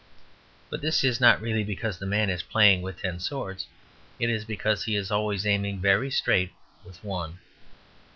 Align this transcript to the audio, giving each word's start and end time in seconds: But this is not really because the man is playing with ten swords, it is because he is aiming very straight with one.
But 0.71 0.81
this 0.81 1.03
is 1.03 1.21
not 1.21 1.39
really 1.41 1.63
because 1.63 1.99
the 1.99 2.07
man 2.07 2.31
is 2.31 2.41
playing 2.41 2.81
with 2.81 2.99
ten 2.99 3.19
swords, 3.19 3.67
it 4.17 4.31
is 4.31 4.45
because 4.45 4.85
he 4.85 4.95
is 4.95 5.11
aiming 5.11 5.79
very 5.79 6.09
straight 6.09 6.53
with 6.83 7.03
one. 7.03 7.37